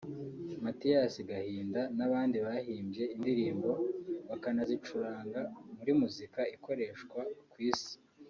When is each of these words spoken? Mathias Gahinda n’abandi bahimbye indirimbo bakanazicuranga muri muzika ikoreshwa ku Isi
Mathias 0.63 1.13
Gahinda 1.29 1.81
n’abandi 1.97 2.37
bahimbye 2.47 3.03
indirimbo 3.15 3.71
bakanazicuranga 4.29 5.41
muri 5.77 5.91
muzika 5.99 6.41
ikoreshwa 6.55 7.21
ku 7.51 7.57
Isi 7.71 7.93